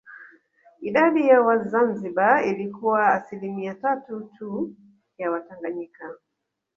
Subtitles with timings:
[0.81, 4.75] Idadi ya Wazanzibari ilikuwa asilimia tatu tu
[5.17, 6.15] ya Watanganyika